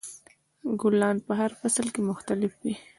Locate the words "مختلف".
2.09-2.53